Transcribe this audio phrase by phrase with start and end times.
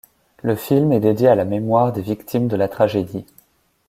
[0.41, 3.27] Le film est dédié à la mémoire des victimes de la tragédie.